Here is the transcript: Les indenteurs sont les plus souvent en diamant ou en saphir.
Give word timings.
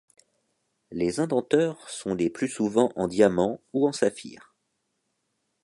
Les 0.89 1.19
indenteurs 1.19 1.87
sont 1.87 2.15
les 2.15 2.31
plus 2.31 2.47
souvent 2.49 2.91
en 2.95 3.07
diamant 3.07 3.61
ou 3.71 3.87
en 3.87 3.91
saphir. 3.91 4.55